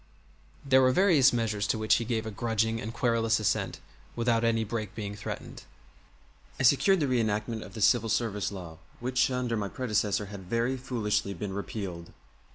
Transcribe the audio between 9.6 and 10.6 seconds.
predecessor had